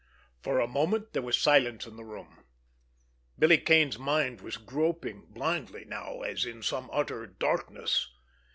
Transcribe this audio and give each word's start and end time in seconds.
For 0.41 0.59
a 0.59 0.67
moment 0.67 1.13
there 1.13 1.21
was 1.21 1.37
silence 1.37 1.85
in 1.85 1.95
the 1.95 2.03
room. 2.03 2.43
Billy 3.37 3.59
Kane's 3.59 3.99
mind 3.99 4.41
was 4.41 4.57
groping 4.57 5.27
blindly 5.27 5.85
now, 5.85 6.21
as 6.21 6.43
in 6.43 6.63
some 6.63 6.89
utter 6.91 7.27
darkness. 7.27 8.11